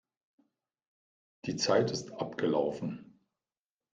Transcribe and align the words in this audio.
Die 1.45 1.57
Zeit 1.57 1.91
ist 1.91 2.11
abgelaufen. 2.13 3.19